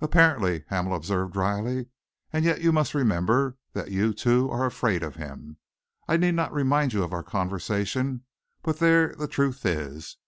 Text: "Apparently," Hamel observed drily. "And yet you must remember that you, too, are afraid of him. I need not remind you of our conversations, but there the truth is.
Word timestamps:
"Apparently," 0.00 0.64
Hamel 0.66 0.96
observed 0.96 1.34
drily. 1.34 1.86
"And 2.32 2.44
yet 2.44 2.60
you 2.60 2.72
must 2.72 2.92
remember 2.92 3.56
that 3.72 3.92
you, 3.92 4.12
too, 4.12 4.50
are 4.50 4.66
afraid 4.66 5.04
of 5.04 5.14
him. 5.14 5.58
I 6.08 6.16
need 6.16 6.34
not 6.34 6.52
remind 6.52 6.92
you 6.92 7.04
of 7.04 7.12
our 7.12 7.22
conversations, 7.22 8.22
but 8.64 8.80
there 8.80 9.14
the 9.14 9.28
truth 9.28 9.64
is. 9.64 10.16